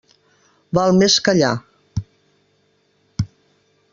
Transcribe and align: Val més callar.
Val 0.77 0.93
més 1.01 1.17
callar. 1.27 1.51